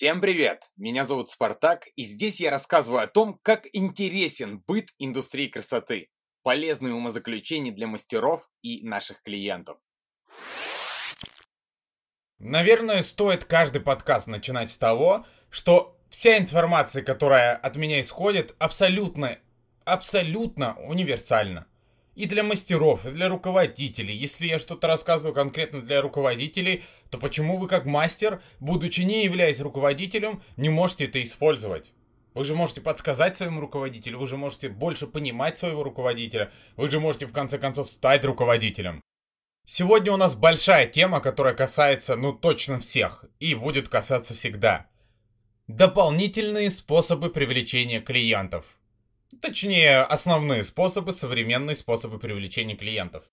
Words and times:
Всем 0.00 0.22
привет! 0.22 0.62
Меня 0.78 1.04
зовут 1.04 1.28
Спартак, 1.28 1.88
и 1.94 2.04
здесь 2.04 2.40
я 2.40 2.50
рассказываю 2.50 3.02
о 3.02 3.06
том, 3.06 3.38
как 3.42 3.66
интересен 3.74 4.64
быт 4.66 4.88
индустрии 4.98 5.46
красоты, 5.48 6.08
полезные 6.42 6.94
умозаключения 6.94 7.70
для 7.70 7.86
мастеров 7.86 8.48
и 8.62 8.82
наших 8.82 9.22
клиентов. 9.22 9.76
Наверное, 12.38 13.02
стоит 13.02 13.44
каждый 13.44 13.82
подкаст 13.82 14.26
начинать 14.26 14.70
с 14.70 14.78
того, 14.78 15.26
что 15.50 15.98
вся 16.08 16.38
информация, 16.38 17.04
которая 17.04 17.54
от 17.54 17.76
меня 17.76 18.00
исходит, 18.00 18.56
абсолютно, 18.58 19.38
абсолютно 19.84 20.78
универсальна. 20.78 21.66
И 22.20 22.26
для 22.26 22.42
мастеров, 22.42 23.06
и 23.06 23.12
для 23.12 23.30
руководителей. 23.30 24.14
Если 24.14 24.46
я 24.46 24.58
что-то 24.58 24.86
рассказываю 24.86 25.34
конкретно 25.34 25.80
для 25.80 26.02
руководителей, 26.02 26.84
то 27.08 27.16
почему 27.16 27.56
вы 27.56 27.66
как 27.66 27.86
мастер, 27.86 28.42
будучи 28.58 29.00
не 29.00 29.24
являясь 29.24 29.58
руководителем, 29.58 30.42
не 30.58 30.68
можете 30.68 31.06
это 31.06 31.22
использовать? 31.22 31.94
Вы 32.34 32.44
же 32.44 32.54
можете 32.54 32.82
подсказать 32.82 33.38
своему 33.38 33.62
руководителю, 33.62 34.18
вы 34.18 34.26
же 34.26 34.36
можете 34.36 34.68
больше 34.68 35.06
понимать 35.06 35.58
своего 35.58 35.82
руководителя, 35.82 36.52
вы 36.76 36.90
же 36.90 37.00
можете 37.00 37.24
в 37.24 37.32
конце 37.32 37.58
концов 37.58 37.88
стать 37.88 38.22
руководителем. 38.22 39.00
Сегодня 39.64 40.12
у 40.12 40.18
нас 40.18 40.36
большая 40.36 40.86
тема, 40.86 41.20
которая 41.20 41.54
касается, 41.54 42.16
ну, 42.16 42.34
точно 42.34 42.80
всех, 42.80 43.24
и 43.38 43.54
будет 43.54 43.88
касаться 43.88 44.34
всегда. 44.34 44.90
Дополнительные 45.68 46.70
способы 46.70 47.30
привлечения 47.30 48.02
клиентов. 48.02 48.76
Точнее, 49.40 50.02
основные 50.02 50.64
способы, 50.64 51.12
современные 51.12 51.76
способы 51.76 52.18
привлечения 52.18 52.76
клиентов. 52.76 53.24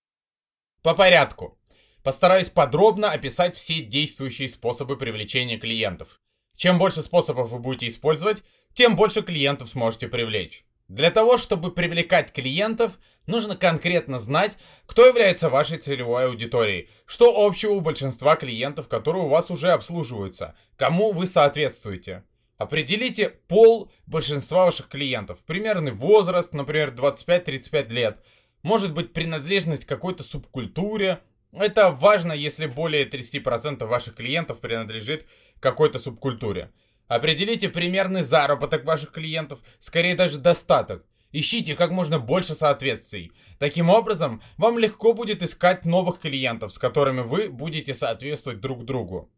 По 0.82 0.94
порядку. 0.94 1.58
Постараюсь 2.04 2.48
подробно 2.48 3.10
описать 3.10 3.56
все 3.56 3.80
действующие 3.80 4.48
способы 4.48 4.96
привлечения 4.96 5.58
клиентов. 5.58 6.20
Чем 6.56 6.78
больше 6.78 7.02
способов 7.02 7.50
вы 7.50 7.58
будете 7.58 7.88
использовать, 7.88 8.44
тем 8.72 8.94
больше 8.94 9.22
клиентов 9.22 9.68
сможете 9.68 10.08
привлечь. 10.08 10.64
Для 10.86 11.10
того, 11.10 11.36
чтобы 11.36 11.72
привлекать 11.72 12.32
клиентов, 12.32 12.98
нужно 13.26 13.56
конкретно 13.56 14.18
знать, 14.18 14.56
кто 14.86 15.04
является 15.04 15.50
вашей 15.50 15.76
целевой 15.76 16.26
аудиторией, 16.26 16.88
что 17.04 17.44
общего 17.44 17.72
у 17.72 17.80
большинства 17.80 18.36
клиентов, 18.36 18.88
которые 18.88 19.24
у 19.24 19.28
вас 19.28 19.50
уже 19.50 19.72
обслуживаются, 19.72 20.56
кому 20.76 21.12
вы 21.12 21.26
соответствуете. 21.26 22.24
Определите 22.58 23.30
пол 23.46 23.90
большинства 24.06 24.64
ваших 24.64 24.88
клиентов. 24.88 25.38
Примерный 25.46 25.92
возраст, 25.92 26.52
например, 26.52 26.90
25-35 26.90 27.88
лет. 27.90 28.18
Может 28.62 28.92
быть 28.92 29.12
принадлежность 29.12 29.84
к 29.84 29.88
какой-то 29.88 30.24
субкультуре. 30.24 31.20
Это 31.52 31.92
важно, 31.92 32.32
если 32.32 32.66
более 32.66 33.08
30% 33.08 33.86
ваших 33.86 34.16
клиентов 34.16 34.58
принадлежит 34.58 35.26
какой-то 35.60 36.00
субкультуре. 36.00 36.72
Определите 37.06 37.68
примерный 37.68 38.22
заработок 38.22 38.84
ваших 38.84 39.12
клиентов, 39.12 39.60
скорее 39.78 40.16
даже 40.16 40.38
достаток. 40.38 41.06
Ищите 41.30 41.76
как 41.76 41.92
можно 41.92 42.18
больше 42.18 42.54
соответствий. 42.54 43.32
Таким 43.60 43.88
образом, 43.88 44.42
вам 44.56 44.78
легко 44.78 45.12
будет 45.12 45.44
искать 45.44 45.84
новых 45.84 46.18
клиентов, 46.18 46.72
с 46.72 46.78
которыми 46.78 47.20
вы 47.20 47.50
будете 47.50 47.94
соответствовать 47.94 48.60
друг 48.60 48.84
другу. 48.84 49.30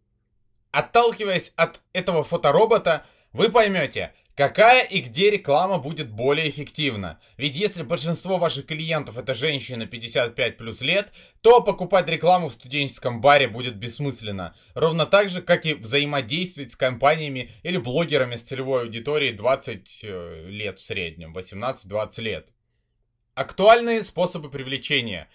Отталкиваясь 0.70 1.52
от 1.56 1.80
этого 1.92 2.22
фоторобота, 2.22 3.04
вы 3.32 3.50
поймете, 3.50 4.14
какая 4.36 4.84
и 4.84 5.00
где 5.00 5.30
реклама 5.30 5.78
будет 5.78 6.10
более 6.10 6.48
эффективна. 6.48 7.20
Ведь 7.36 7.56
если 7.56 7.82
большинство 7.82 8.38
ваших 8.38 8.66
клиентов 8.66 9.18
это 9.18 9.34
женщины 9.34 9.86
55 9.86 10.56
плюс 10.56 10.80
лет, 10.80 11.12
то 11.40 11.60
покупать 11.60 12.08
рекламу 12.08 12.48
в 12.48 12.52
студенческом 12.52 13.20
баре 13.20 13.48
будет 13.48 13.76
бессмысленно. 13.76 14.54
Ровно 14.74 15.06
так 15.06 15.28
же, 15.28 15.42
как 15.42 15.66
и 15.66 15.74
взаимодействовать 15.74 16.72
с 16.72 16.76
компаниями 16.76 17.50
или 17.62 17.76
блогерами 17.76 18.36
с 18.36 18.42
целевой 18.42 18.82
аудиторией 18.82 19.34
20 19.34 20.00
э, 20.02 20.46
лет 20.48 20.78
в 20.78 20.84
среднем, 20.84 21.36
18-20 21.36 22.20
лет. 22.20 22.48
Актуальные 23.34 24.04
способы 24.04 24.50
привлечения. 24.50 25.28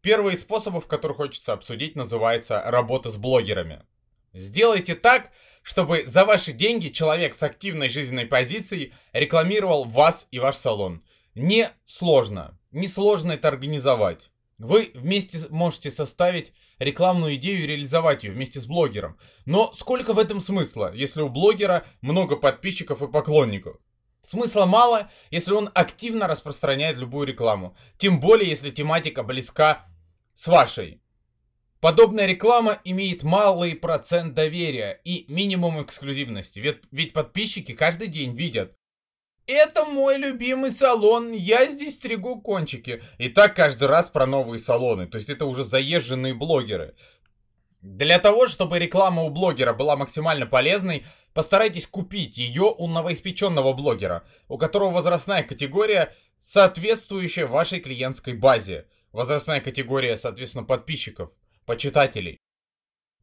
Первый 0.00 0.34
из 0.34 0.40
способов, 0.40 0.86
который 0.86 1.12
хочется 1.12 1.52
обсудить, 1.52 1.94
называется 1.94 2.62
работа 2.64 3.10
с 3.10 3.18
блогерами. 3.18 3.82
Сделайте 4.32 4.94
так, 4.94 5.30
чтобы 5.62 6.04
за 6.06 6.24
ваши 6.24 6.52
деньги 6.52 6.88
человек 6.88 7.34
с 7.34 7.42
активной 7.42 7.88
жизненной 7.88 8.26
позицией 8.26 8.92
рекламировал 9.12 9.84
вас 9.84 10.26
и 10.30 10.38
ваш 10.38 10.56
салон. 10.56 11.02
Не 11.34 11.68
сложно. 11.84 12.58
Не 12.70 12.86
сложно 12.86 13.32
это 13.32 13.48
организовать. 13.48 14.30
Вы 14.58 14.90
вместе 14.94 15.38
можете 15.48 15.90
составить 15.90 16.52
рекламную 16.78 17.34
идею 17.36 17.62
и 17.62 17.66
реализовать 17.66 18.24
ее 18.24 18.32
вместе 18.32 18.60
с 18.60 18.66
блогером. 18.66 19.18
Но 19.46 19.72
сколько 19.72 20.12
в 20.12 20.18
этом 20.18 20.40
смысла, 20.40 20.92
если 20.94 21.22
у 21.22 21.28
блогера 21.28 21.84
много 22.00 22.36
подписчиков 22.36 23.02
и 23.02 23.08
поклонников? 23.08 23.76
Смысла 24.22 24.66
мало, 24.66 25.10
если 25.30 25.54
он 25.54 25.70
активно 25.74 26.28
распространяет 26.28 26.98
любую 26.98 27.26
рекламу. 27.26 27.74
Тем 27.96 28.20
более, 28.20 28.48
если 28.48 28.70
тематика 28.70 29.22
близка 29.22 29.86
с 30.34 30.46
вашей. 30.46 31.00
Подобная 31.80 32.26
реклама 32.26 32.78
имеет 32.84 33.22
малый 33.22 33.74
процент 33.74 34.34
доверия 34.34 35.00
и 35.02 35.24
минимум 35.32 35.82
эксклюзивности, 35.82 36.58
ведь, 36.58 36.82
ведь 36.90 37.14
подписчики 37.14 37.72
каждый 37.72 38.08
день 38.08 38.34
видят. 38.34 38.76
Это 39.46 39.86
мой 39.86 40.18
любимый 40.18 40.72
салон, 40.72 41.32
я 41.32 41.66
здесь 41.66 41.94
стригу 41.94 42.42
кончики. 42.42 43.02
И 43.16 43.30
так 43.30 43.56
каждый 43.56 43.88
раз 43.88 44.10
про 44.10 44.26
новые 44.26 44.58
салоны, 44.58 45.06
то 45.06 45.16
есть 45.16 45.30
это 45.30 45.46
уже 45.46 45.64
заезженные 45.64 46.34
блогеры. 46.34 46.94
Для 47.80 48.18
того, 48.18 48.46
чтобы 48.46 48.78
реклама 48.78 49.22
у 49.22 49.30
блогера 49.30 49.72
была 49.72 49.96
максимально 49.96 50.44
полезной, 50.44 51.06
постарайтесь 51.32 51.86
купить 51.86 52.36
ее 52.36 52.74
у 52.76 52.88
новоиспеченного 52.88 53.72
блогера, 53.72 54.24
у 54.48 54.58
которого 54.58 54.90
возрастная 54.90 55.44
категория 55.44 56.14
соответствующая 56.40 57.46
вашей 57.46 57.80
клиентской 57.80 58.34
базе. 58.34 58.86
Возрастная 59.12 59.62
категория, 59.62 60.18
соответственно, 60.18 60.64
подписчиков 60.64 61.30
почитателей, 61.66 62.38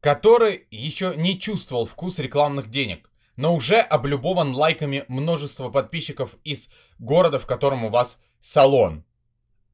который 0.00 0.66
еще 0.70 1.14
не 1.16 1.38
чувствовал 1.38 1.86
вкус 1.86 2.18
рекламных 2.18 2.70
денег, 2.70 3.10
но 3.36 3.54
уже 3.54 3.78
облюбован 3.78 4.54
лайками 4.54 5.04
множество 5.08 5.70
подписчиков 5.70 6.36
из 6.44 6.68
города, 6.98 7.38
в 7.38 7.46
котором 7.46 7.84
у 7.84 7.88
вас 7.88 8.18
салон. 8.40 9.04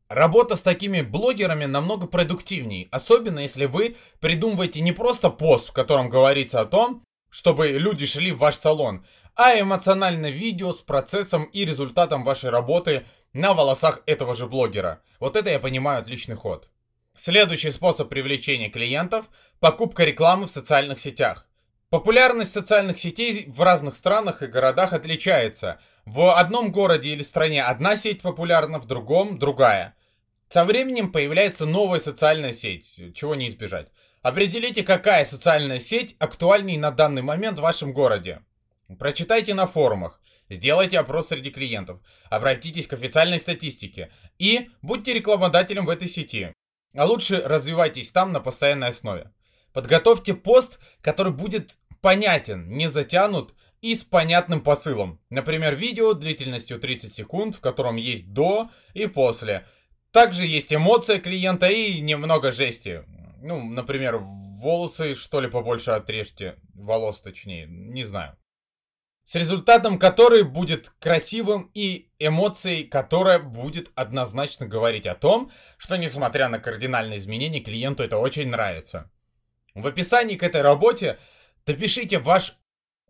Работа 0.08 0.54
с 0.54 0.62
такими 0.62 1.00
блогерами 1.00 1.64
намного 1.64 2.06
продуктивнее, 2.06 2.88
особенно 2.91 3.38
если 3.41 3.64
вы 3.64 3.97
придумываете 4.20 4.80
не 4.80 4.92
просто 4.92 5.30
пост, 5.30 5.70
в 5.70 5.72
котором 5.72 6.10
говорится 6.10 6.60
о 6.60 6.66
том, 6.66 7.03
чтобы 7.30 7.69
люди 7.69 8.06
шли 8.06 8.30
в 8.30 8.38
ваш 8.38 8.56
салон, 8.56 9.04
а 9.34 9.58
эмоциональное 9.58 10.30
видео 10.30 10.72
с 10.72 10.82
процессом 10.82 11.44
и 11.44 11.64
результатом 11.64 12.22
вашей 12.22 12.50
работы 12.50 13.06
на 13.32 13.54
волосах 13.54 14.03
этого 14.06 14.34
же 14.34 14.47
блогера. 14.47 15.03
Вот 15.19 15.36
это 15.36 15.50
я 15.50 15.58
понимаю 15.58 16.00
отличный 16.00 16.36
ход. 16.36 16.69
Следующий 17.16 17.70
способ 17.70 18.08
привлечения 18.08 18.69
клиентов– 18.69 19.30
покупка 19.60 20.04
рекламы 20.04 20.47
в 20.47 20.50
социальных 20.50 20.98
сетях. 20.98 21.48
Популярность 21.88 22.52
социальных 22.52 22.98
сетей 22.98 23.44
в 23.47 23.62
разных 23.62 23.94
странах 23.94 24.42
и 24.42 24.48
городах 24.48 24.92
отличается. 24.92 25.78
В 26.04 26.36
одном 26.36 26.72
городе 26.72 27.10
или 27.10 27.22
стране 27.22 27.62
одна 27.62 27.97
сеть 27.97 28.20
популярна, 28.20 28.80
в 28.80 28.86
другом– 28.86 29.38
другая. 29.41 29.94
Со 30.48 30.64
временем 30.64 31.12
появляется 31.12 31.66
новая 31.66 32.00
социальная 32.00 32.53
сеть, 32.53 33.14
чего 33.14 33.36
не 33.36 33.47
избежать. 33.47 33.92
Определите, 34.22 34.82
какая 34.82 35.24
социальная 35.24 35.78
сеть 35.78 36.16
актуальней 36.19 36.76
на 36.78 36.91
данный 36.91 37.22
момент 37.22 37.60
в 37.60 37.62
вашем 37.62 37.92
городе. 37.92 38.42
Прочитайте 38.98 39.54
на 39.54 39.69
форумах, 39.69 40.20
сделайте 40.50 40.98
опрос 40.98 41.28
среди 41.28 41.50
клиентов, 41.50 42.00
обратитесь 42.28 42.89
к 42.89 42.92
официальной 42.92 43.39
статистике 43.39 44.10
и 44.41 44.68
будьте 44.83 45.15
рекламодателем 45.15 45.86
в 45.86 45.91
этой 45.91 46.09
сети. 46.09 46.53
А 46.94 47.04
лучше 47.04 47.42
развивайтесь 47.44 48.10
там 48.10 48.32
на 48.32 48.41
постоянной 48.41 48.88
основе. 48.88 49.32
Подготовьте 49.72 50.34
пост, 50.34 50.78
который 51.00 51.32
будет 51.32 51.76
понятен, 52.00 52.68
не 52.68 52.88
затянут 52.88 53.54
и 53.80 53.94
с 53.96 54.04
понятным 54.04 54.60
посылом. 54.60 55.20
Например, 55.30 55.74
видео 55.74 56.14
длительностью 56.14 56.78
30 56.78 57.12
секунд, 57.12 57.56
в 57.56 57.60
котором 57.60 57.96
есть 57.96 58.32
до 58.32 58.70
и 58.92 59.06
после. 59.06 59.66
Также 60.12 60.46
есть 60.46 60.72
эмоция 60.72 61.18
клиента 61.18 61.66
и 61.66 62.00
немного 62.00 62.52
жести. 62.52 63.02
Ну, 63.42 63.62
например, 63.68 64.18
волосы 64.18 65.14
что 65.14 65.41
ли 65.41 65.50
побольше 65.50 65.91
отрежьте. 65.91 66.56
Волос 66.74 67.20
точнее, 67.20 67.66
не 67.66 68.04
знаю 68.04 68.36
с 69.24 69.34
результатом 69.34 69.98
которой 69.98 70.42
будет 70.42 70.92
красивым 71.00 71.71
и 71.74 72.10
эмоцией, 72.18 72.84
которая 72.84 73.38
будет 73.38 73.91
однозначно 73.94 74.66
говорить 74.66 75.06
о 75.06 75.15
том, 75.15 75.50
что 75.78 75.97
несмотря 75.97 76.48
на 76.48 76.59
кардинальные 76.59 77.18
изменения, 77.18 77.60
клиенту 77.60 78.03
это 78.03 78.18
очень 78.18 78.48
нравится. 78.48 79.10
В 79.74 79.86
описании 79.86 80.36
к 80.36 80.42
этой 80.42 80.60
работе 80.60 81.18
допишите 81.66 82.18
ваш 82.18 82.56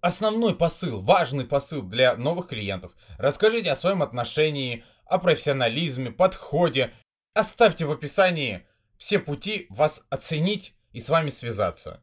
основной 0.00 0.54
посыл, 0.54 1.00
важный 1.00 1.44
посыл 1.46 1.82
для 1.82 2.16
новых 2.16 2.48
клиентов. 2.48 2.92
Расскажите 3.18 3.72
о 3.72 3.76
своем 3.76 4.02
отношении, 4.02 4.84
о 5.04 5.18
профессионализме, 5.18 6.10
подходе. 6.10 6.92
Оставьте 7.34 7.84
в 7.86 7.90
описании 7.90 8.66
все 8.96 9.18
пути 9.18 9.66
вас 9.68 10.02
оценить 10.10 10.74
и 10.92 11.00
с 11.00 11.08
вами 11.08 11.30
связаться. 11.30 12.02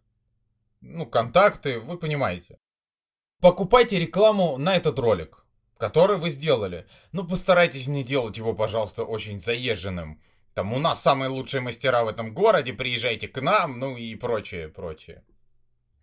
Ну, 0.81 1.05
контакты, 1.05 1.79
вы 1.79 1.97
понимаете. 1.97 2.59
Покупайте 3.41 3.99
рекламу 3.99 4.57
на 4.57 4.75
этот 4.75 4.99
ролик, 4.99 5.45
который 5.77 6.17
вы 6.17 6.29
сделали. 6.29 6.87
Ну, 7.11 7.27
постарайтесь 7.27 7.87
не 7.87 8.03
делать 8.03 8.37
его, 8.37 8.53
пожалуйста, 8.53 9.03
очень 9.03 9.41
заезженным. 9.41 10.21
Там 10.53 10.73
у 10.73 10.79
нас 10.79 11.01
самые 11.01 11.29
лучшие 11.29 11.61
мастера 11.61 12.03
в 12.03 12.07
этом 12.07 12.33
городе, 12.33 12.73
приезжайте 12.73 13.27
к 13.27 13.41
нам, 13.41 13.79
ну 13.79 13.97
и 13.97 14.15
прочее, 14.15 14.69
прочее. 14.69 15.23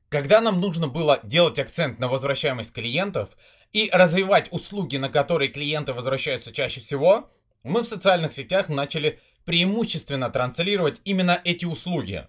Когда 0.08 0.40
нам 0.40 0.60
нужно 0.60 0.88
было 0.88 1.20
делать 1.22 1.58
акцент 1.58 1.98
на 1.98 2.08
возвращаемость 2.08 2.72
клиентов 2.72 3.30
и 3.72 3.90
развивать 3.92 4.50
услуги, 4.52 4.96
на 4.96 5.10
которые 5.10 5.50
клиенты 5.50 5.92
возвращаются 5.92 6.50
чаще 6.50 6.80
всего, 6.80 7.30
мы 7.62 7.82
в 7.82 7.86
социальных 7.86 8.32
сетях 8.32 8.70
начали 8.70 9.20
преимущественно 9.44 10.30
транслировать 10.30 11.00
именно 11.04 11.40
эти 11.44 11.66
услуги. 11.66 12.26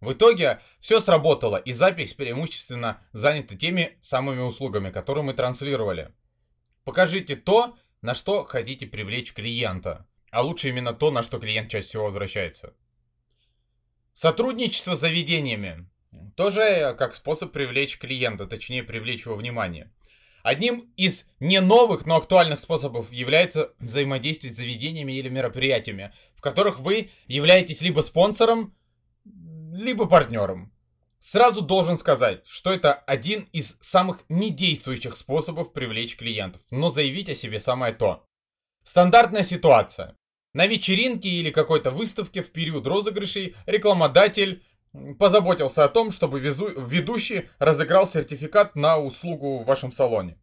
В 0.00 0.12
итоге 0.12 0.60
все 0.78 1.00
сработало, 1.00 1.56
и 1.56 1.72
запись 1.72 2.12
преимущественно 2.12 3.02
занята 3.12 3.56
теми 3.56 3.98
самыми 4.02 4.40
услугами, 4.40 4.90
которые 4.90 5.24
мы 5.24 5.32
транслировали. 5.32 6.12
Покажите 6.84 7.34
то, 7.34 7.76
на 8.02 8.14
что 8.14 8.44
хотите 8.44 8.86
привлечь 8.86 9.32
клиента, 9.32 10.06
а 10.30 10.42
лучше 10.42 10.68
именно 10.68 10.92
то, 10.92 11.10
на 11.10 11.22
что 11.22 11.38
клиент 11.38 11.70
чаще 11.70 11.88
всего 11.88 12.04
возвращается. 12.04 12.74
Сотрудничество 14.12 14.94
с 14.94 15.00
заведениями. 15.00 15.88
Тоже 16.36 16.94
как 16.98 17.14
способ 17.14 17.52
привлечь 17.52 17.98
клиента, 17.98 18.46
точнее 18.46 18.82
привлечь 18.82 19.26
его 19.26 19.34
внимание. 19.34 19.92
Одним 20.42 20.92
из 20.96 21.26
не 21.40 21.60
новых, 21.60 22.06
но 22.06 22.16
актуальных 22.16 22.60
способов 22.60 23.10
является 23.10 23.74
взаимодействие 23.80 24.52
с 24.52 24.56
заведениями 24.56 25.12
или 25.12 25.28
мероприятиями, 25.28 26.12
в 26.34 26.40
которых 26.40 26.78
вы 26.78 27.10
являетесь 27.26 27.80
либо 27.80 28.00
спонсором, 28.02 28.76
либо 29.76 30.06
партнером. 30.06 30.72
Сразу 31.18 31.60
должен 31.60 31.96
сказать, 31.98 32.46
что 32.46 32.72
это 32.72 32.92
один 32.92 33.48
из 33.52 33.78
самых 33.80 34.22
недействующих 34.28 35.16
способов 35.16 35.72
привлечь 35.72 36.16
клиентов, 36.16 36.62
но 36.70 36.88
заявить 36.88 37.28
о 37.28 37.34
себе 37.34 37.60
самое 37.60 37.92
то. 37.92 38.24
Стандартная 38.84 39.42
ситуация. 39.42 40.16
На 40.52 40.66
вечеринке 40.66 41.28
или 41.28 41.50
какой-то 41.50 41.90
выставке 41.90 42.42
в 42.42 42.52
период 42.52 42.86
розыгрышей 42.86 43.56
рекламодатель 43.66 44.62
позаботился 45.18 45.84
о 45.84 45.88
том, 45.88 46.10
чтобы 46.10 46.40
ведущий 46.40 47.48
разыграл 47.58 48.06
сертификат 48.06 48.76
на 48.76 48.98
услугу 48.98 49.58
в 49.58 49.66
вашем 49.66 49.92
салоне. 49.92 50.38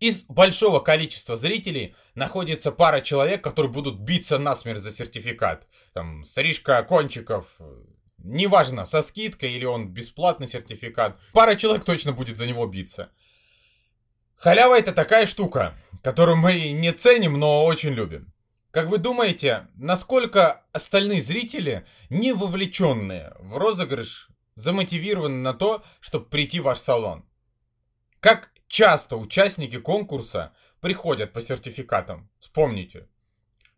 Из 0.00 0.22
большого 0.24 0.80
количества 0.80 1.36
зрителей 1.36 1.94
находится 2.14 2.70
пара 2.70 3.00
человек, 3.00 3.42
которые 3.42 3.72
будут 3.72 3.98
биться 3.98 4.38
насмерть 4.38 4.78
за 4.78 4.92
сертификат. 4.92 5.66
Там, 5.92 6.24
стрижка 6.24 6.82
кончиков, 6.82 7.58
неважно, 8.18 8.84
со 8.84 9.02
скидкой 9.02 9.52
или 9.52 9.64
он 9.64 9.88
бесплатный 9.88 10.48
сертификат. 10.48 11.18
Пара 11.32 11.56
человек 11.56 11.84
точно 11.84 12.12
будет 12.12 12.36
за 12.38 12.46
него 12.46 12.66
биться. 12.66 13.10
Халява 14.36 14.78
это 14.78 14.92
такая 14.92 15.26
штука, 15.26 15.74
которую 16.02 16.36
мы 16.36 16.70
не 16.70 16.92
ценим, 16.92 17.38
но 17.38 17.64
очень 17.64 17.90
любим. 17.90 18.32
Как 18.70 18.88
вы 18.88 18.98
думаете, 18.98 19.66
насколько 19.74 20.62
остальные 20.72 21.22
зрители, 21.22 21.86
не 22.10 22.32
вовлеченные 22.32 23.34
в 23.40 23.56
розыгрыш, 23.56 24.28
замотивированы 24.54 25.36
на 25.36 25.54
то, 25.54 25.82
чтобы 26.00 26.26
прийти 26.26 26.60
в 26.60 26.64
ваш 26.64 26.78
салон? 26.78 27.24
Как 28.20 28.50
часто 28.66 29.16
участники 29.16 29.78
конкурса 29.78 30.52
приходят 30.80 31.32
по 31.32 31.40
сертификатам? 31.40 32.30
Вспомните. 32.38 33.08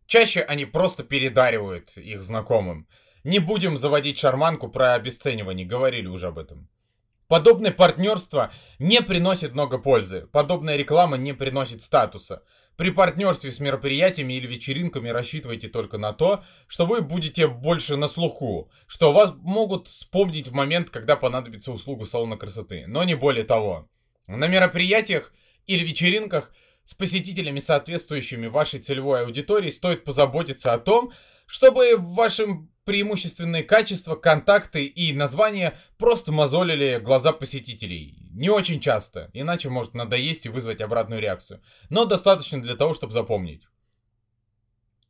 Чаще 0.05 0.41
они 0.41 0.65
просто 0.65 1.03
передаривают 1.03 1.95
их 1.95 2.21
знакомым. 2.21 2.87
Не 3.23 3.39
будем 3.39 3.77
заводить 3.77 4.17
шарманку 4.17 4.67
про 4.67 4.93
обесценивание, 4.93 5.65
говорили 5.65 6.07
уже 6.07 6.27
об 6.27 6.39
этом. 6.39 6.69
Подобное 7.27 7.71
партнерство 7.71 8.51
не 8.77 9.01
приносит 9.01 9.53
много 9.53 9.77
пользы. 9.77 10.27
Подобная 10.33 10.75
реклама 10.75 11.15
не 11.15 11.33
приносит 11.33 11.81
статуса. 11.81 12.43
При 12.75 12.89
партнерстве 12.89 13.51
с 13.51 13.59
мероприятиями 13.59 14.33
или 14.33 14.47
вечеринками 14.47 15.09
рассчитывайте 15.09 15.67
только 15.69 15.97
на 15.97 16.13
то, 16.13 16.43
что 16.67 16.85
вы 16.85 17.01
будете 17.01 17.47
больше 17.47 17.95
на 17.95 18.07
слуху, 18.07 18.69
что 18.87 19.13
вас 19.13 19.33
могут 19.37 19.87
вспомнить 19.87 20.47
в 20.47 20.53
момент, 20.53 20.89
когда 20.89 21.15
понадобится 21.15 21.71
услуга 21.71 22.05
салона 22.05 22.37
красоты, 22.37 22.85
но 22.87 23.03
не 23.03 23.15
более 23.15 23.43
того. 23.43 23.87
На 24.27 24.47
мероприятиях 24.47 25.31
или 25.67 25.85
вечеринках 25.85 26.51
с 26.85 26.95
посетителями, 26.95 27.59
соответствующими 27.59 28.47
вашей 28.47 28.79
целевой 28.79 29.23
аудитории, 29.23 29.69
стоит 29.69 30.03
позаботиться 30.03 30.73
о 30.73 30.79
том, 30.79 31.13
чтобы 31.45 31.95
в 31.97 32.13
вашем 32.13 32.70
преимущественные 32.83 33.63
качества, 33.63 34.15
контакты 34.15 34.85
и 34.85 35.13
названия 35.13 35.77
просто 35.97 36.31
мозолили 36.31 36.99
глаза 36.99 37.31
посетителей. 37.31 38.17
Не 38.31 38.49
очень 38.49 38.79
часто, 38.79 39.29
иначе 39.33 39.69
может 39.69 39.93
надоесть 39.93 40.45
и 40.45 40.49
вызвать 40.49 40.81
обратную 40.81 41.21
реакцию. 41.21 41.61
Но 41.89 42.05
достаточно 42.05 42.61
для 42.61 42.75
того, 42.75 42.93
чтобы 42.93 43.13
запомнить. 43.13 43.67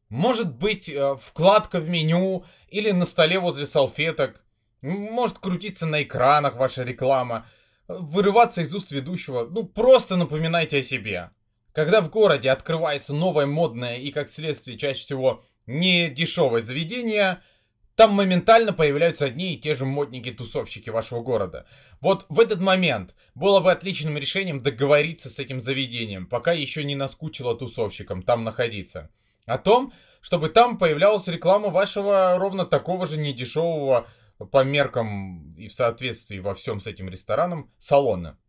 Может 0.10 0.56
быть 0.56 0.90
э, 0.90 1.16
вкладка 1.22 1.80
в 1.80 1.88
меню 1.88 2.46
или 2.68 2.92
на 2.92 3.06
столе 3.06 3.40
возле 3.40 3.66
салфеток. 3.66 4.44
Может 4.82 5.40
крутиться 5.40 5.86
на 5.86 6.04
экранах 6.04 6.56
ваша 6.56 6.84
реклама. 6.84 7.46
Вырываться 7.88 8.62
из 8.62 8.76
уст 8.76 8.92
ведущего. 8.92 9.48
Ну 9.50 9.64
просто 9.64 10.18
напоминайте 10.18 10.80
о 10.80 10.84
себе. 10.84 11.30
Когда 11.72 12.02
в 12.02 12.10
городе 12.10 12.50
открывается 12.50 13.14
новое 13.14 13.46
модное 13.46 13.96
и, 13.96 14.12
как 14.12 14.30
следствие, 14.30 14.78
чаще 14.78 15.00
всего 15.00 15.46
не 15.66 16.10
дешевое 16.10 16.62
заведение– 16.62 17.42
там 17.96 18.12
моментально 18.12 18.74
появляются 18.74 19.26
одни 19.26 19.54
и 19.54 19.60
те 19.60 19.74
же 19.74 19.86
модники-тусовщики 19.86 20.90
вашего 20.90 21.22
города. 21.22 21.66
Вот 22.00 22.26
в 22.30 22.40
этот 22.40 22.60
момент 22.62 23.16
было 23.36 23.60
бы 23.60 23.72
отличным 23.72 24.18
решением 24.18 24.62
договориться 24.62 25.30
с 25.30 25.40
этим 25.40 25.62
заведением, 25.62 26.26
пока 26.26 26.54
еще 26.54 26.84
не 26.84 26.96
наскучило 26.96 27.56
тусовщикам 27.56 28.24
там 28.24 28.44
находиться. 28.44 29.10
О 29.46 29.58
том, 29.58 29.94
чтобы 30.22 30.50
там 30.50 30.78
появлялась 30.78 31.28
реклама 31.28 31.70
вашего 31.70 32.38
ровно 32.38 32.66
такого 32.66 33.08
же 33.08 33.18
недешевого 33.18 34.08
по 34.52 34.64
меркам 34.64 35.54
и 35.56 35.68
в 35.68 35.74
соответствии 35.74 36.40
во 36.40 36.56
всем 36.56 36.80
с 36.80 36.88
этим 36.88 37.10
рестораном 37.10 37.72
салона. 37.78 38.40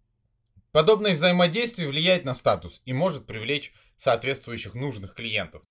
Подобное 0.70 1.12
взаимодействие 1.12 1.88
влияет 1.88 2.24
на 2.24 2.34
статус 2.34 2.80
и 2.84 2.92
может 2.92 3.26
привлечь 3.26 3.74
соответствующих 3.96 4.74
нужных 4.74 5.14
клиентов. 5.14 5.62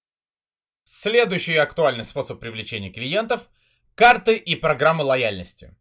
Следующий 0.84 1.55
актуальный 1.55 2.05
способ 2.05 2.39
привлечения 2.39 2.91
клиентов– 2.91 3.50
Карты 4.01 4.36
и 4.36 4.55
программы 4.55 5.03
лояльности. 5.03 5.75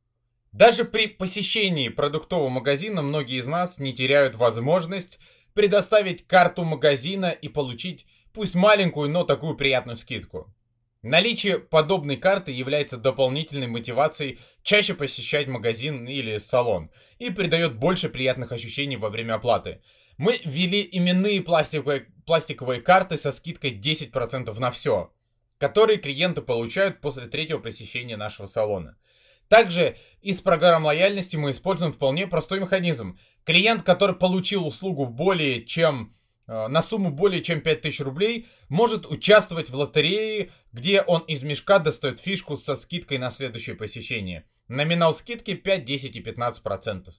Даже 0.53 0.85
при 0.85 1.07
посещении 1.07 1.89
продуктового 1.89 2.51
магазина 2.51 3.01
многие 3.01 3.39
из 3.39 3.47
нас 3.47 3.79
не 3.79 3.95
теряют 3.95 4.35
возможность 4.35 5.19
предоставить 5.55 6.27
карту 6.27 6.65
магазина 6.65 7.31
и 7.31 7.49
получить 7.49 8.05
пусть 8.35 8.55
маленькую, 8.55 9.09
но 9.09 9.25
такую 9.25 9.57
приятную 9.57 9.97
скидку. 9.97 10.55
Наличие 11.01 11.59
подобной 11.61 12.19
карты 12.19 12.53
является 12.53 12.99
дополнительной 12.99 13.69
мотивацией 13.69 14.39
чаще 14.63 14.93
посещать 14.93 15.49
магазин 15.49 16.07
или 16.07 16.37
салон 16.37 16.91
и 17.19 17.31
придает 17.31 17.77
больше 17.77 18.11
приятных 18.11 18.53
ощущений 18.53 18.99
во 18.99 19.09
время 19.09 19.37
оплаты. 19.37 19.81
Мы 20.19 20.39
ввели 20.45 20.87
именные 20.93 21.41
пластиковые, 21.41 22.09
пластиковые 22.27 22.83
карты 22.83 23.17
со 23.17 23.33
скидкой 23.33 23.81
10% 23.81 24.61
на 24.61 24.71
все 24.71 25.11
которые 25.61 25.99
клиенты 25.99 26.41
получают 26.41 27.03
после 27.03 27.27
третьего 27.27 27.59
посещения 27.59 28.17
нашего 28.17 28.47
салона. 28.47 28.97
Также 29.49 29.99
из 30.23 30.41
программ 30.41 30.87
лояльности 30.87 31.37
мы 31.37 31.51
используем 31.51 31.93
вполне 31.93 32.27
простой 32.27 32.61
механизм. 32.61 33.19
Клиент, 33.45 33.83
который 33.83 34.17
получил 34.17 34.67
услугу 34.67 35.05
более 35.05 35.63
чем 35.65 36.17
э, 36.47 36.69
на 36.69 36.83
сумму 36.83 37.11
более 37.11 37.43
чем 37.43 37.61
5000 37.61 38.01
рублей, 38.01 38.47
может 38.71 39.05
участвовать 39.05 39.69
в 39.69 39.77
лотерее, 39.77 40.51
где 40.73 41.03
он 41.03 41.21
из 41.23 41.43
мешка 41.43 41.79
достает 41.79 42.21
фишку 42.21 42.57
со 42.57 42.75
скидкой 42.75 43.19
на 43.19 43.31
следующее 43.31 43.77
посещение. 43.77 44.49
Номинал 44.69 45.15
скидки 45.15 45.53
5, 45.55 45.85
10 45.85 46.17
и 46.17 46.23
15%. 46.23 47.11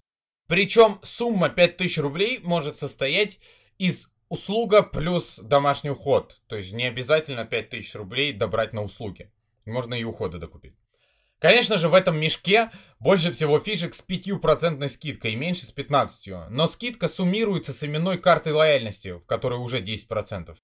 Причем 0.48 1.00
сумма 1.04 1.50
5000 1.50 1.98
рублей 2.00 2.40
может 2.42 2.80
состоять 2.80 3.40
из 3.78 4.11
услуга 4.32 4.82
плюс 4.82 5.40
домашний 5.44 5.90
уход. 5.90 6.40
То 6.48 6.56
есть 6.56 6.72
не 6.72 6.86
обязательно 6.86 7.44
5000 7.44 7.96
рублей 7.96 8.32
добрать 8.32 8.72
на 8.72 8.82
услуги. 8.82 9.30
Можно 9.66 9.94
и 9.94 10.06
уходы 10.06 10.38
докупить. 10.38 10.74
Конечно 11.38 11.78
же, 11.78 11.90
в 11.90 11.94
этом 11.94 12.18
мешке 12.18 12.72
больше 13.00 13.34
всего 13.34 13.60
фишек 13.60 13.94
с 13.94 14.02
5% 14.02 14.88
скидкой 14.88 15.34
и 15.34 15.36
меньше 15.36 15.66
с 15.66 15.74
15%. 15.74 16.48
Но 16.50 16.68
скидка 16.68 17.10
суммируется 17.10 17.74
с 17.74 17.84
именной 17.84 18.18
картой 18.18 18.54
лояльности, 18.54 19.18
в 19.18 19.26
которой 19.26 19.60
уже 19.60 19.82
10%. 19.82 20.56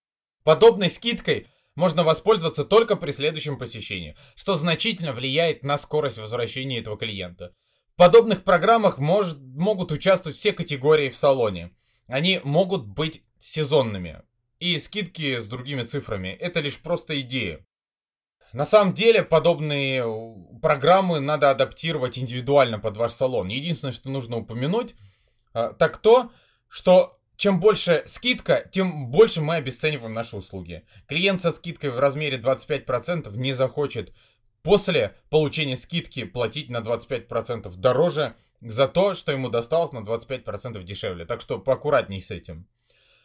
Подобной 0.46 0.90
скидкой 0.90 1.48
можно 1.76 2.04
воспользоваться 2.04 2.64
только 2.64 2.96
при 2.96 3.12
следующем 3.12 3.58
посещении, 3.58 4.16
что 4.36 4.56
значительно 4.56 5.12
влияет 5.12 5.64
на 5.64 5.78
скорость 5.78 6.20
возвращения 6.20 6.80
этого 6.80 6.98
клиента. 6.98 7.54
В 7.92 7.98
подобных 7.98 8.46
программах 8.46 8.98
может, 8.98 9.40
могут 9.40 9.92
участвовать 9.92 10.38
все 10.38 10.54
категории 10.54 11.10
в 11.10 11.18
салоне. 11.18 11.74
Они 12.08 12.42
могут 12.44 12.86
быть 12.86 13.24
сезонными. 13.40 14.22
И 14.60 14.80
скидки 14.80 15.40
с 15.40 15.46
другими 15.46 15.84
цифрами. 15.84 16.30
Это 16.30 16.62
лишь 16.62 16.80
просто 16.80 17.20
идея. 17.22 17.66
На 18.54 18.66
самом 18.66 18.94
деле, 18.94 19.24
подобные 19.24 20.04
программы 20.62 21.20
надо 21.20 21.52
адаптировать 21.52 22.18
индивидуально 22.18 22.80
под 22.80 22.98
ваш 22.98 23.12
салон. 23.12 23.50
Единственное, 23.50 23.92
что 23.92 24.10
нужно 24.10 24.38
упомянуть, 24.38 24.96
а, 25.54 25.74
так 25.74 25.98
то, 25.98 26.32
что 26.68 27.14
чем 27.36 27.60
больше 27.60 28.04
скидка, 28.08 28.68
тем 28.72 29.12
больше 29.12 29.42
мы 29.42 29.56
обесцениваем 29.56 30.14
наши 30.14 30.36
услуги. 30.36 30.84
Клиент 31.08 31.42
со 31.42 31.52
скидкой 31.52 31.92
в 31.92 32.00
размере 32.00 32.38
25% 32.38 33.36
не 33.38 33.54
захочет 33.54 34.14
после 34.64 35.16
получения 35.30 35.78
скидки 35.78 36.24
платить 36.24 36.70
на 36.70 36.78
25% 36.78 37.76
дороже 37.78 38.36
за 38.62 38.88
то, 38.88 39.14
что 39.14 39.32
ему 39.32 39.50
досталось 39.50 39.92
на 39.92 40.00
25% 40.00 40.82
дешевле. 40.84 41.26
Так 41.26 41.42
что 41.42 41.60
поаккуратней 41.60 42.22
с 42.22 42.32
этим. 42.32 42.68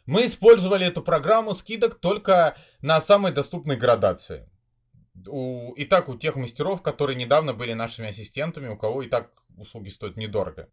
Мы 0.05 0.25
использовали 0.25 0.85
эту 0.85 1.01
программу 1.01 1.53
скидок 1.53 1.95
только 1.95 2.57
на 2.81 2.99
самой 2.99 3.31
доступной 3.31 3.77
градации. 3.77 4.49
У, 5.27 5.73
и 5.73 5.85
так 5.85 6.09
у 6.09 6.17
тех 6.17 6.35
мастеров, 6.35 6.81
которые 6.81 7.15
недавно 7.15 7.53
были 7.53 7.73
нашими 7.73 8.09
ассистентами, 8.09 8.67
у 8.67 8.77
кого 8.77 9.03
и 9.03 9.07
так 9.07 9.31
услуги 9.55 9.89
стоят 9.89 10.17
недорого. 10.17 10.69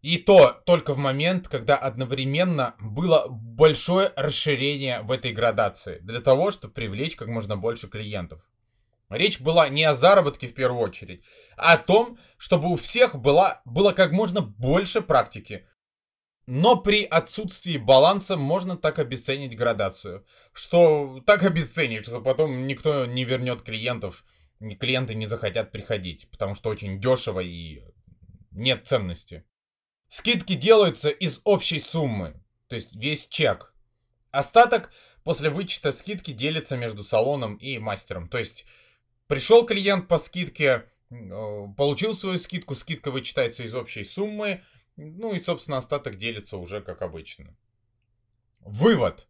И 0.00 0.18
то 0.18 0.62
только 0.66 0.92
в 0.92 0.98
момент, 0.98 1.48
когда 1.48 1.76
одновременно 1.76 2.74
было 2.78 3.26
большое 3.28 4.12
расширение 4.16 5.00
в 5.00 5.10
этой 5.10 5.32
градации, 5.32 5.98
для 6.00 6.20
того, 6.20 6.50
чтобы 6.50 6.74
привлечь 6.74 7.16
как 7.16 7.28
можно 7.28 7.56
больше 7.56 7.88
клиентов. 7.88 8.42
Речь 9.10 9.40
была 9.40 9.68
не 9.68 9.84
о 9.84 9.94
заработке 9.94 10.48
в 10.48 10.54
первую 10.54 10.82
очередь, 10.82 11.22
а 11.56 11.74
о 11.74 11.78
том, 11.78 12.18
чтобы 12.38 12.70
у 12.72 12.76
всех 12.76 13.16
была, 13.16 13.60
было 13.64 13.92
как 13.92 14.12
можно 14.12 14.40
больше 14.40 15.02
практики. 15.02 15.66
Но 16.46 16.76
при 16.76 17.04
отсутствии 17.04 17.78
баланса 17.78 18.36
можно 18.36 18.76
так 18.76 18.98
обесценить 18.98 19.56
градацию, 19.56 20.26
что 20.52 21.22
так 21.26 21.42
обесценить, 21.42 22.04
что 22.04 22.20
потом 22.20 22.66
никто 22.66 23.06
не 23.06 23.24
вернет 23.24 23.62
клиентов, 23.62 24.24
клиенты 24.78 25.14
не 25.14 25.26
захотят 25.26 25.72
приходить, 25.72 26.28
потому 26.30 26.54
что 26.54 26.70
очень 26.70 27.00
дешево 27.00 27.40
и 27.40 27.82
нет 28.50 28.86
ценности. 28.86 29.44
Скидки 30.08 30.54
делаются 30.54 31.08
из 31.08 31.40
общей 31.44 31.80
суммы, 31.80 32.42
то 32.68 32.76
есть 32.76 32.94
весь 32.94 33.26
чек. 33.26 33.74
Остаток 34.30 34.92
после 35.22 35.48
вычета 35.48 35.92
скидки 35.92 36.30
делится 36.30 36.76
между 36.76 37.02
салоном 37.02 37.56
и 37.56 37.78
мастером. 37.78 38.28
То 38.28 38.38
есть 38.38 38.66
пришел 39.34 39.66
клиент 39.66 40.06
по 40.06 40.20
скидке, 40.20 40.84
получил 41.76 42.14
свою 42.14 42.38
скидку, 42.38 42.76
скидка 42.76 43.10
вычитается 43.10 43.64
из 43.64 43.74
общей 43.74 44.04
суммы, 44.04 44.62
ну 44.94 45.32
и, 45.32 45.42
собственно, 45.42 45.78
остаток 45.78 46.14
делится 46.14 46.56
уже 46.56 46.80
как 46.80 47.02
обычно. 47.02 47.56
Вывод. 48.60 49.26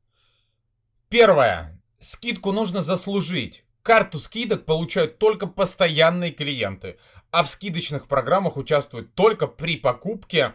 Первое. 1.09 1.81
Скидку 2.01 2.53
нужно 2.53 2.83
заслужить. 2.83 3.65
Карту 3.83 4.19
скидок 4.19 4.67
получают 4.67 5.19
только 5.19 5.47
постоянные 5.47 6.33
клиенты, 6.33 6.99
а 7.31 7.43
в 7.43 7.49
скидочных 7.49 8.07
программах 8.07 8.59
участвуют 8.59 9.15
только 9.15 9.47
при 9.47 9.79
покупке 9.79 10.55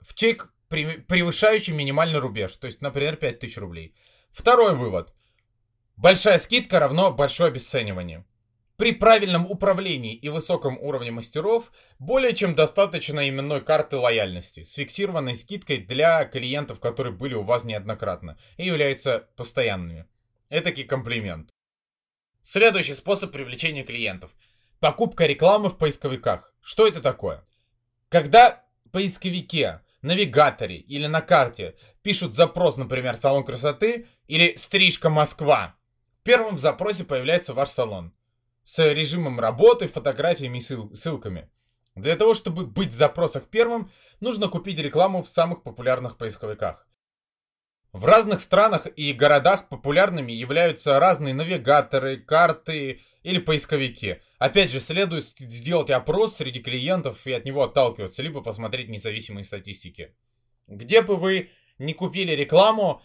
в 0.00 0.14
чек, 0.14 0.50
превышающий 0.68 1.74
минимальный 1.74 2.20
рубеж, 2.20 2.56
то 2.56 2.66
есть, 2.66 2.80
например, 2.80 3.16
5000 3.16 3.58
рублей. 3.58 3.94
Второй 4.30 4.74
вывод. 4.74 5.12
Большая 5.96 6.38
скидка 6.38 6.80
равно 6.80 7.12
большое 7.12 7.48
обесценивание. 7.48 8.24
При 8.78 8.92
правильном 8.92 9.44
управлении 9.50 10.14
и 10.14 10.28
высоком 10.28 10.78
уровне 10.78 11.10
мастеров 11.10 11.72
более 11.98 12.32
чем 12.32 12.54
достаточно 12.54 13.28
именной 13.28 13.60
карты 13.60 13.96
лояльности 13.96 14.62
с 14.62 14.74
фиксированной 14.74 15.34
скидкой 15.34 15.78
для 15.78 16.24
клиентов, 16.26 16.78
которые 16.78 17.12
были 17.12 17.34
у 17.34 17.42
вас 17.42 17.64
неоднократно 17.64 18.38
и 18.56 18.66
являются 18.66 19.26
постоянными. 19.34 20.06
Этакий 20.48 20.84
комплимент. 20.84 21.50
Следующий 22.40 22.94
способ 22.94 23.32
привлечения 23.32 23.82
клиентов. 23.82 24.30
Покупка 24.78 25.26
рекламы 25.26 25.70
в 25.70 25.76
поисковиках. 25.76 26.54
Что 26.60 26.86
это 26.86 27.02
такое? 27.02 27.44
Когда 28.10 28.64
в 28.84 28.90
поисковике 28.90 29.80
навигаторе 30.02 30.76
или 30.76 31.06
на 31.06 31.20
карте 31.20 31.74
пишут 32.02 32.36
запрос, 32.36 32.76
например, 32.76 33.16
салон 33.16 33.42
красоты 33.42 34.06
или 34.28 34.54
стрижка 34.54 35.10
Москва, 35.10 35.74
первым 36.22 36.54
в 36.54 36.60
запросе 36.60 37.02
появляется 37.02 37.54
ваш 37.54 37.70
салон 37.70 38.14
с 38.68 38.92
режимом 38.92 39.40
работы, 39.40 39.88
фотографиями 39.88 40.58
и 40.58 40.94
ссылками. 40.94 41.48
Для 41.94 42.16
того, 42.16 42.34
чтобы 42.34 42.66
быть 42.66 42.92
в 42.92 42.96
запросах 42.96 43.44
первым, 43.44 43.90
нужно 44.20 44.48
купить 44.48 44.78
рекламу 44.78 45.22
в 45.22 45.26
самых 45.26 45.62
популярных 45.62 46.18
поисковиках. 46.18 46.86
В 47.92 48.04
разных 48.04 48.42
странах 48.42 48.86
и 48.94 49.14
городах 49.14 49.70
популярными 49.70 50.32
являются 50.32 51.00
разные 51.00 51.32
навигаторы, 51.32 52.18
карты 52.18 53.00
или 53.22 53.38
поисковики. 53.38 54.20
Опять 54.38 54.70
же, 54.70 54.80
следует 54.80 55.24
сделать 55.24 55.88
опрос 55.88 56.36
среди 56.36 56.60
клиентов 56.60 57.26
и 57.26 57.32
от 57.32 57.46
него 57.46 57.62
отталкиваться, 57.62 58.20
либо 58.20 58.42
посмотреть 58.42 58.90
независимые 58.90 59.46
статистики. 59.46 60.14
Где 60.66 61.00
бы 61.00 61.16
вы 61.16 61.48
не 61.78 61.94
купили 61.94 62.32
рекламу, 62.32 63.00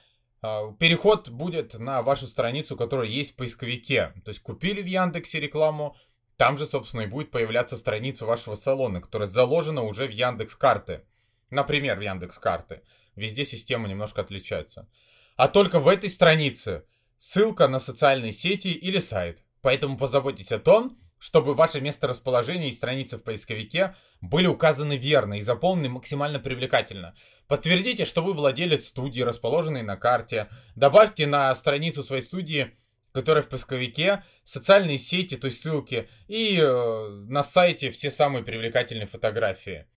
переход 0.79 1.29
будет 1.29 1.79
на 1.79 2.01
вашу 2.01 2.27
страницу, 2.27 2.75
которая 2.75 3.07
есть 3.07 3.33
в 3.33 3.35
поисковике. 3.37 4.13
То 4.25 4.29
есть 4.29 4.41
купили 4.41 4.81
в 4.81 4.85
Яндексе 4.85 5.39
рекламу, 5.39 5.95
там 6.37 6.57
же, 6.57 6.65
собственно, 6.65 7.01
и 7.01 7.07
будет 7.07 7.31
появляться 7.31 7.77
страница 7.77 8.25
вашего 8.25 8.55
салона, 8.55 9.01
которая 9.01 9.27
заложена 9.27 9.83
уже 9.83 10.05
в 10.07 10.11
Яндекс 10.11 10.55
карты. 10.55 11.05
Например, 11.49 11.97
в 11.97 12.01
Яндекс 12.01 12.39
карты. 12.39 12.81
Везде 13.15 13.45
система 13.45 13.87
немножко 13.87 14.21
отличается. 14.21 14.89
А 15.35 15.47
только 15.47 15.79
в 15.79 15.87
этой 15.87 16.09
странице 16.09 16.85
ссылка 17.17 17.67
на 17.67 17.79
социальные 17.79 18.33
сети 18.33 18.69
или 18.69 18.99
сайт. 18.99 19.43
Поэтому 19.61 19.97
позаботьтесь 19.97 20.51
о 20.51 20.59
том, 20.59 20.99
чтобы 21.23 21.53
ваше 21.55 21.79
месторасположение 21.79 22.67
и 22.67 22.73
страницы 22.73 23.17
в 23.17 23.23
поисковике 23.23 23.95
были 24.19 24.45
указаны 24.45 24.97
верно 24.97 25.35
и 25.35 25.41
заполнены 25.41 25.87
максимально 25.87 26.37
привлекательно. 26.37 27.15
Подтвердите, 27.47 28.03
что 28.03 28.21
вы 28.21 28.33
владелец 28.33 28.87
студии, 28.87 29.21
расположенной 29.21 29.83
на 29.83 29.95
карте. 29.95 30.49
Добавьте 30.75 31.25
на 31.25 31.55
страницу 31.55 32.03
своей 32.03 32.23
студии, 32.23 32.75
которая 33.13 33.41
в 33.41 33.47
поисковике, 33.47 34.21
социальные 34.43 34.97
сети, 34.97 35.37
то 35.37 35.45
есть 35.45 35.61
ссылки, 35.61 36.09
и 36.27 36.59
э, 36.59 37.07
на 37.29 37.45
сайте 37.45 37.89
все 37.89 38.09
самые 38.09 38.43
привлекательные 38.43 39.07
фотографии. 39.07 39.87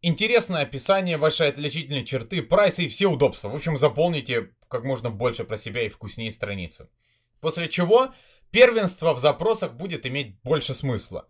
Интересное 0.00 0.62
описание 0.62 1.18
вашей 1.18 1.48
отличительной 1.48 2.06
черты, 2.06 2.42
прайса 2.42 2.80
и 2.80 2.88
все 2.88 3.08
удобства. 3.08 3.50
В 3.50 3.54
общем, 3.54 3.76
заполните 3.76 4.52
как 4.68 4.84
можно 4.84 5.10
больше 5.10 5.44
про 5.44 5.58
себя 5.58 5.82
и 5.82 5.90
вкуснее 5.90 6.32
страницу. 6.32 6.88
После 7.40 7.68
чего 7.68 8.14
первенство 8.50 9.14
в 9.14 9.18
запросах 9.18 9.74
будет 9.74 10.06
иметь 10.06 10.40
больше 10.42 10.74
смысла. 10.74 11.28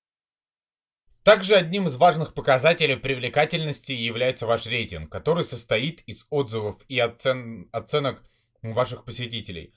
Также 1.22 1.56
одним 1.56 1.86
из 1.86 1.96
важных 1.96 2.32
показателей 2.32 2.96
привлекательности 2.96 3.92
является 3.92 4.46
ваш 4.46 4.66
рейтинг, 4.66 5.10
который 5.10 5.44
состоит 5.44 6.00
из 6.02 6.26
отзывов 6.30 6.82
и 6.88 6.98
оцен... 6.98 7.68
оценок 7.72 8.22
ваших 8.62 9.04
посетителей. 9.04 9.74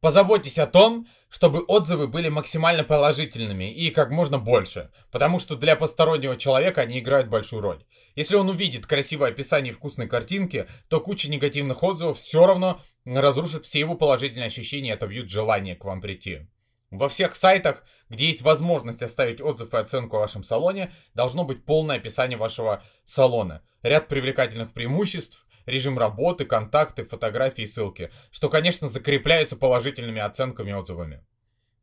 Позаботьтесь 0.00 0.58
о 0.58 0.66
том, 0.66 1.06
чтобы 1.28 1.60
отзывы 1.60 2.06
были 2.06 2.28
максимально 2.28 2.84
положительными 2.84 3.72
и 3.72 3.90
как 3.90 4.10
можно 4.10 4.38
больше, 4.38 4.90
потому 5.10 5.38
что 5.38 5.56
для 5.56 5.74
постороннего 5.74 6.36
человека 6.36 6.82
они 6.82 6.98
играют 6.98 7.28
большую 7.28 7.62
роль. 7.62 7.84
Если 8.14 8.36
он 8.36 8.48
увидит 8.48 8.86
красивое 8.86 9.30
описание 9.30 9.72
вкусной 9.72 10.06
картинки, 10.06 10.68
то 10.88 11.00
куча 11.00 11.30
негативных 11.30 11.82
отзывов 11.82 12.18
все 12.18 12.46
равно 12.46 12.80
разрушит 13.04 13.64
все 13.64 13.80
его 13.80 13.94
положительные 13.94 14.46
ощущения 14.46 14.90
и 14.90 14.94
отобьют 14.94 15.30
желание 15.30 15.76
к 15.76 15.84
вам 15.84 16.00
прийти. 16.00 16.46
Во 16.90 17.08
всех 17.08 17.34
сайтах, 17.34 17.84
где 18.08 18.26
есть 18.26 18.42
возможность 18.42 19.02
оставить 19.02 19.40
отзыв 19.40 19.74
и 19.74 19.76
оценку 19.76 20.16
о 20.16 20.20
вашем 20.20 20.44
салоне, 20.44 20.92
должно 21.14 21.44
быть 21.44 21.64
полное 21.64 21.96
описание 21.96 22.38
вашего 22.38 22.84
салона, 23.04 23.62
ряд 23.82 24.06
привлекательных 24.06 24.72
преимуществ, 24.72 25.45
режим 25.66 25.98
работы, 25.98 26.44
контакты, 26.44 27.04
фотографии 27.04 27.62
и 27.62 27.66
ссылки, 27.66 28.10
что, 28.30 28.48
конечно, 28.48 28.88
закрепляется 28.88 29.56
положительными 29.56 30.20
оценками 30.20 30.70
и 30.70 30.74
отзывами. 30.74 31.24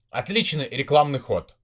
Отличный 0.09 0.67
рекламный 0.69 1.19
ход, 1.19 1.55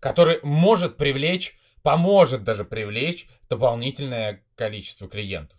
который 0.00 0.40
может 0.42 0.96
привлечь, 0.96 1.58
поможет 1.82 2.42
даже 2.42 2.64
привлечь 2.64 3.28
дополнительное 3.48 4.44
количество 4.56 5.08
клиентов. 5.08 5.58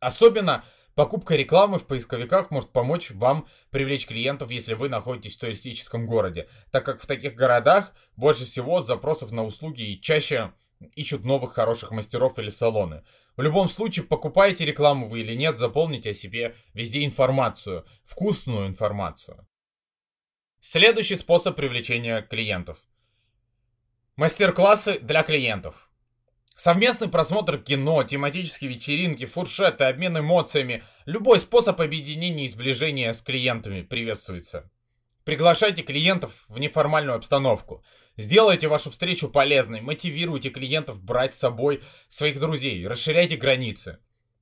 Особенно 0.00 0.64
Покупка 0.98 1.36
рекламы 1.36 1.78
в 1.78 1.86
поисковиках 1.86 2.50
может 2.50 2.70
помочь 2.70 3.12
вам 3.12 3.46
привлечь 3.70 4.08
клиентов, 4.08 4.50
если 4.50 4.74
вы 4.74 4.88
находитесь 4.88 5.36
в 5.36 5.38
туристическом 5.38 6.06
городе, 6.08 6.48
так 6.72 6.84
как 6.84 7.00
в 7.00 7.06
таких 7.06 7.36
городах 7.36 7.92
больше 8.16 8.44
всего 8.44 8.82
запросов 8.82 9.30
на 9.30 9.44
услуги 9.44 9.82
и 9.82 10.00
чаще 10.00 10.50
ищут 10.96 11.24
новых 11.24 11.52
хороших 11.52 11.92
мастеров 11.92 12.36
или 12.40 12.50
салоны. 12.50 13.04
В 13.38 13.40
любом 13.40 13.68
случае, 13.68 14.04
покупаете 14.04 14.64
рекламу 14.64 15.06
вы 15.06 15.20
или 15.20 15.32
нет, 15.32 15.60
заполните 15.60 16.10
о 16.10 16.14
себе 16.14 16.56
везде 16.74 17.04
информацию, 17.04 17.86
вкусную 18.02 18.66
информацию. 18.66 19.46
Следующий 20.58 21.14
способ 21.14 21.54
привлечения 21.54 22.20
клиентов. 22.20 22.78
Мастер-классы 24.16 24.98
для 24.98 25.22
клиентов. 25.22 25.88
Совместный 26.56 27.08
просмотр 27.08 27.58
кино, 27.58 28.02
тематические 28.02 28.70
вечеринки, 28.70 29.24
фуршеты, 29.24 29.84
обмен 29.84 30.18
эмоциями, 30.18 30.82
любой 31.06 31.38
способ 31.38 31.80
объединения 31.80 32.46
и 32.46 32.48
сближения 32.48 33.12
с 33.12 33.22
клиентами 33.22 33.82
приветствуется. 33.82 34.68
Приглашайте 35.22 35.84
клиентов 35.84 36.44
в 36.48 36.58
неформальную 36.58 37.14
обстановку. 37.14 37.84
Сделайте 38.18 38.66
вашу 38.66 38.90
встречу 38.90 39.28
полезной, 39.28 39.80
мотивируйте 39.80 40.50
клиентов 40.50 41.00
брать 41.00 41.36
с 41.36 41.38
собой 41.38 41.84
своих 42.08 42.40
друзей, 42.40 42.84
расширяйте 42.84 43.36
границы. 43.36 43.98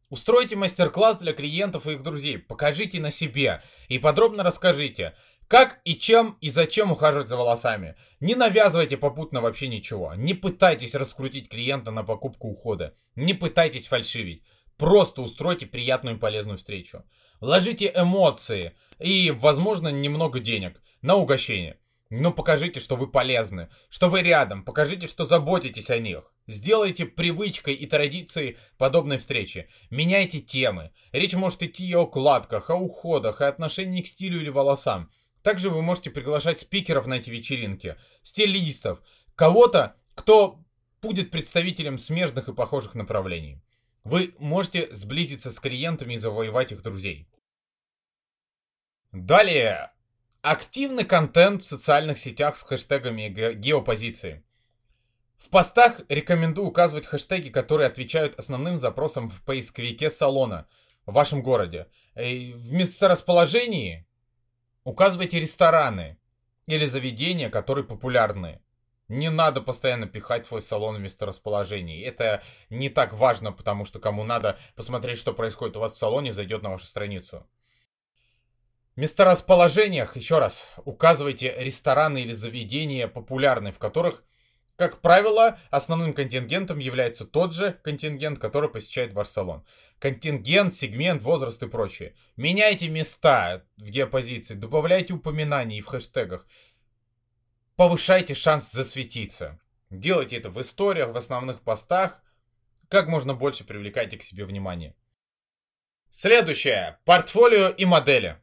Устройте 0.08 0.56
мастер-класс 0.56 1.18
для 1.18 1.34
клиентов 1.34 1.86
и 1.86 1.92
их 1.92 2.02
друзей, 2.02 2.38
покажите 2.38 2.98
на 3.00 3.10
себе 3.10 3.62
и 3.88 3.98
подробно 3.98 4.42
расскажите, 4.42 5.14
как 5.46 5.80
и 5.84 5.94
чем 5.94 6.38
и 6.40 6.48
зачем 6.48 6.90
ухаживать 6.90 7.28
за 7.28 7.36
волосами. 7.36 7.96
Не 8.18 8.34
навязывайте 8.34 8.96
попутно 8.96 9.42
вообще 9.42 9.68
ничего. 9.68 10.14
Не 10.14 10.32
пытайтесь 10.32 10.94
раскрутить 10.94 11.50
клиента 11.50 11.90
на 11.90 12.02
покупку 12.02 12.48
ухода. 12.48 12.94
Не 13.14 13.34
пытайтесь 13.34 13.88
фальшивить. 13.88 14.42
Просто 14.78 15.20
устройте 15.20 15.66
приятную 15.66 16.16
и 16.16 16.18
полезную 16.18 16.56
встречу. 16.56 17.04
Вложите 17.40 17.92
эмоции 17.94 18.72
и, 18.98 19.30
возможно, 19.30 19.88
немного 19.88 20.40
денег 20.40 20.80
на 21.02 21.16
угощение. 21.16 21.78
Но 22.08 22.32
покажите, 22.32 22.78
что 22.78 22.94
вы 22.94 23.08
полезны, 23.08 23.68
что 23.88 24.08
вы 24.08 24.22
рядом, 24.22 24.64
покажите, 24.64 25.08
что 25.08 25.26
заботитесь 25.26 25.90
о 25.90 25.98
них. 25.98 26.32
Сделайте 26.46 27.04
привычкой 27.04 27.74
и 27.74 27.84
традицией 27.86 28.58
подобной 28.78 29.18
встречи. 29.18 29.68
Меняйте 29.90 30.38
темы. 30.38 30.92
Речь 31.10 31.34
может 31.34 31.64
идти 31.64 31.92
о 31.94 32.02
укладках, 32.02 32.70
о 32.70 32.76
уходах, 32.76 33.40
о 33.40 33.48
отношении 33.48 34.02
к 34.02 34.06
стилю 34.06 34.40
или 34.40 34.50
волосам. 34.50 35.10
Также 35.42 35.68
вы 35.68 35.82
можете 35.82 36.10
приглашать 36.10 36.60
спикеров 36.60 37.08
на 37.08 37.14
эти 37.14 37.30
вечеринки, 37.30 37.96
стилистов, 38.22 39.00
кого-то, 39.34 39.96
кто 40.14 40.60
будет 41.02 41.32
представителем 41.32 41.98
смежных 41.98 42.48
и 42.48 42.54
похожих 42.54 42.94
направлений. 42.94 43.60
Вы 44.04 44.32
можете 44.38 44.94
сблизиться 44.94 45.50
с 45.50 45.58
клиентами 45.58 46.14
и 46.14 46.18
завоевать 46.18 46.70
их 46.70 46.82
друзей. 46.82 47.28
Далее. 49.10 49.92
Активный 50.48 51.04
контент 51.04 51.60
в 51.60 51.66
социальных 51.66 52.18
сетях 52.18 52.56
с 52.56 52.62
хэштегами 52.62 53.28
геопозиции. 53.54 54.44
В 55.36 55.50
постах 55.50 56.02
рекомендую 56.08 56.68
указывать 56.68 57.04
хэштеги, 57.04 57.48
которые 57.48 57.88
отвечают 57.88 58.38
основным 58.38 58.78
запросам 58.78 59.28
в 59.28 59.42
поисковике 59.42 60.08
салона 60.08 60.68
в 61.04 61.14
вашем 61.14 61.42
городе. 61.42 61.88
И 62.14 62.52
в 62.52 62.72
месторасположении 62.72 64.06
указывайте 64.84 65.40
рестораны 65.40 66.16
или 66.68 66.84
заведения, 66.84 67.50
которые 67.50 67.84
популярны. 67.84 68.62
Не 69.08 69.30
надо 69.30 69.60
постоянно 69.60 70.06
пихать 70.06 70.46
свой 70.46 70.62
салон 70.62 70.94
в 70.94 71.00
месторасположении. 71.00 72.04
Это 72.04 72.40
не 72.70 72.88
так 72.88 73.14
важно, 73.14 73.50
потому 73.50 73.84
что 73.84 73.98
кому 73.98 74.22
надо 74.22 74.60
посмотреть, 74.76 75.18
что 75.18 75.34
происходит 75.34 75.76
у 75.76 75.80
вас 75.80 75.94
в 75.94 75.98
салоне, 75.98 76.32
зайдет 76.32 76.62
на 76.62 76.70
вашу 76.70 76.86
страницу. 76.86 77.48
Месторасположениях, 78.96 80.16
еще 80.16 80.38
раз, 80.38 80.64
указывайте 80.84 81.54
рестораны 81.58 82.22
или 82.22 82.32
заведения 82.32 83.08
популярные, 83.08 83.72
в 83.72 83.78
которых, 83.78 84.24
как 84.76 85.00
правило, 85.00 85.58
основным 85.70 86.12
контингентом 86.12 86.78
является 86.78 87.26
тот 87.26 87.54
же 87.54 87.78
контингент, 87.84 88.38
который 88.38 88.70
посещает 88.70 89.12
ваш 89.12 89.28
салон. 89.28 89.64
Контингент, 89.98 90.74
сегмент, 90.74 91.22
возраст 91.22 91.62
и 91.62 91.68
прочее. 91.68 92.14
Меняйте 92.36 92.88
места 92.88 93.64
в 93.76 93.88
геопозиции, 93.88 94.54
добавляйте 94.54 95.12
упоминаний 95.12 95.80
в 95.80 95.86
хэштегах 95.86 96.46
повышайте 97.76 98.34
шанс 98.34 98.72
засветиться. 98.72 99.60
Делайте 99.90 100.36
это 100.36 100.50
в 100.50 100.60
историях, 100.60 101.10
в 101.10 101.16
основных 101.16 101.60
постах. 101.60 102.22
Как 102.88 103.06
можно 103.06 103.34
больше 103.34 103.64
привлекайте 103.64 104.16
к 104.16 104.22
себе 104.22 104.44
внимание. 104.44 104.96
Следующее. 106.10 106.98
Портфолио 107.04 107.68
и 107.68 107.84
модели. 107.84 108.40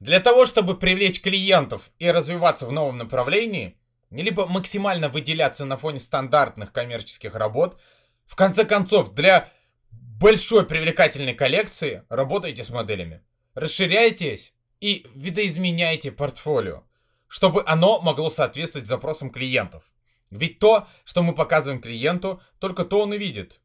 Для 0.00 0.20
того, 0.20 0.46
чтобы 0.46 0.76
привлечь 0.76 1.20
клиентов 1.20 1.90
и 1.98 2.10
развиваться 2.10 2.66
в 2.66 2.72
новом 2.72 2.98
направлении, 2.98 3.76
либо 4.10 4.46
максимально 4.46 5.08
выделяться 5.08 5.64
на 5.64 5.76
фоне 5.76 6.00
стандартных 6.00 6.72
коммерческих 6.72 7.34
работ, 7.34 7.78
в 8.26 8.34
конце 8.34 8.64
концов, 8.64 9.14
для 9.14 9.48
большой 9.90 10.66
привлекательной 10.66 11.34
коллекции 11.34 12.04
работайте 12.08 12.64
с 12.64 12.70
моделями. 12.70 13.22
Расширяйтесь 13.54 14.52
и 14.80 15.06
видоизменяйте 15.14 16.12
портфолио 16.12 16.84
чтобы 17.30 17.62
оно 17.64 18.00
могло 18.00 18.28
соответствовать 18.28 18.88
запросам 18.88 19.30
клиентов. 19.30 19.84
Ведь 20.30 20.58
то, 20.58 20.88
что 21.04 21.22
мы 21.22 21.32
показываем 21.32 21.80
клиенту, 21.80 22.42
только 22.58 22.84
то 22.84 23.02
он 23.02 23.14
и 23.14 23.18
видит. 23.18 23.60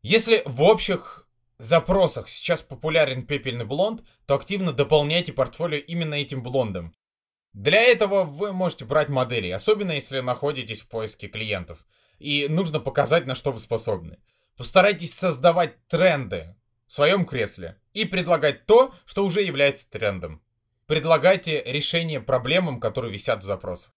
Если 0.00 0.42
в 0.46 0.62
общих 0.62 1.23
запросах 1.58 2.28
сейчас 2.28 2.62
популярен 2.62 3.26
пепельный 3.26 3.64
блонд, 3.64 4.02
то 4.26 4.34
активно 4.34 4.72
дополняйте 4.72 5.32
портфолио 5.32 5.78
именно 5.78 6.14
этим 6.14 6.42
блондом. 6.42 6.94
Для 7.52 7.80
этого 7.80 8.24
вы 8.24 8.52
можете 8.52 8.84
брать 8.84 9.08
модели, 9.08 9.48
особенно 9.50 9.92
если 9.92 10.20
находитесь 10.20 10.82
в 10.82 10.88
поиске 10.88 11.28
клиентов. 11.28 11.86
И 12.18 12.48
нужно 12.48 12.80
показать, 12.80 13.26
на 13.26 13.34
что 13.34 13.52
вы 13.52 13.60
способны. 13.60 14.18
Постарайтесь 14.56 15.14
создавать 15.14 15.86
тренды 15.86 16.56
в 16.86 16.92
своем 16.92 17.24
кресле 17.24 17.80
и 17.92 18.04
предлагать 18.04 18.66
то, 18.66 18.92
что 19.04 19.24
уже 19.24 19.42
является 19.42 19.88
трендом. 19.88 20.42
Предлагайте 20.86 21.62
решение 21.64 22.20
проблемам, 22.20 22.80
которые 22.80 23.12
висят 23.12 23.42
в 23.42 23.46
запросах. 23.46 23.92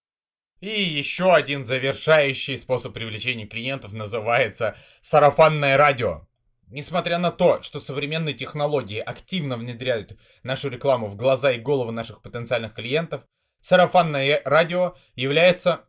И 0.60 0.70
еще 0.70 1.34
один 1.34 1.65
завершающий 1.65 2.58
способ 2.58 2.93
привлечения 2.93 3.46
клиентов 3.46 3.93
называется 3.93 4.76
сарафанное 5.02 5.78
радио. 5.78 6.28
Несмотря 6.69 7.17
на 7.17 7.32
то, 7.32 7.62
что 7.62 7.80
современные 7.80 8.34
технологии 8.34 8.99
активно 8.99 9.56
внедряют 9.56 10.17
нашу 10.43 10.69
рекламу 10.69 11.08
в 11.08 11.15
глаза 11.15 11.53
и 11.53 11.60
головы 11.60 11.93
наших 11.93 12.21
потенциальных 12.21 12.73
клиентов, 12.73 13.23
сарафанное 13.62 14.41
радио 14.43 14.95
является 15.15 15.86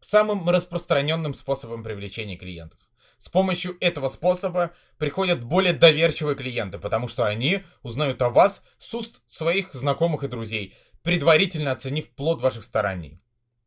самым 0.00 0.48
распространенным 0.48 1.34
способом 1.34 1.82
привлечения 1.82 2.36
клиентов. 2.36 2.78
С 3.18 3.28
помощью 3.28 3.76
этого 3.80 4.08
способа 4.08 4.72
приходят 4.96 5.42
более 5.42 5.72
доверчивые 5.72 6.36
клиенты, 6.36 6.78
потому 6.78 7.08
что 7.08 7.24
они 7.24 7.64
узнают 7.82 8.22
о 8.22 8.30
вас 8.30 8.62
с 8.78 8.94
уст 8.94 9.22
своих 9.26 9.74
знакомых 9.74 10.22
и 10.22 10.28
друзей, 10.28 10.74
предварительно 11.02 11.72
оценив 11.72 12.08
плод 12.10 12.40
ваших 12.40 12.62
стараний. 12.62 13.20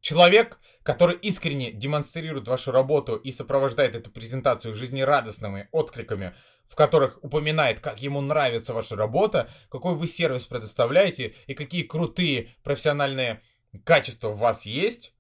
Человек, 0.06 0.60
который 0.84 1.16
искренне 1.16 1.72
демонстрирует 1.72 2.48
вашу 2.48 2.72
работу 2.72 3.16
и 3.16 3.32
сопровождает 3.32 3.96
эту 3.96 4.12
презентацию 4.12 4.76
жизнерадостными 4.76 5.68
откликами, 5.72 6.36
в 6.68 6.76
которых 6.76 7.18
упоминает, 7.24 7.80
как 7.80 8.04
ему 8.04 8.22
нравится 8.22 8.76
ваша 8.76 8.96
работа, 8.96 9.50
какой 9.72 9.96
вы 9.96 10.06
сервис 10.06 10.46
предоставляете 10.46 11.34
и 11.48 11.56
какие 11.56 11.82
крутые 11.82 12.50
профессиональные 12.62 13.42
качества 13.84 14.28
у 14.28 14.36
вас 14.36 14.68
есть, 14.68 15.16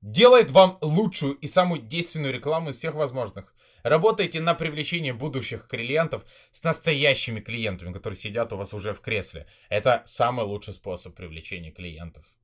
делает 0.00 0.50
вам 0.50 0.78
лучшую 0.80 1.34
и 1.34 1.46
самую 1.46 1.80
действенную 1.80 2.34
рекламу 2.34 2.70
из 2.70 2.78
всех 2.78 2.96
возможных. 2.96 3.54
Работайте 3.84 4.40
на 4.40 4.54
привлечение 4.54 5.12
будущих 5.12 5.68
клиентов 5.68 6.26
с 6.50 6.64
настоящими 6.64 7.38
клиентами, 7.38 7.92
которые 7.92 8.18
сидят 8.18 8.52
у 8.52 8.56
вас 8.56 8.74
уже 8.74 8.92
в 8.92 9.00
кресле. 9.02 9.46
Это 9.68 10.02
самый 10.04 10.44
лучший 10.46 10.74
способ 10.74 11.14
привлечения 11.14 11.70
клиентов. 11.70 12.34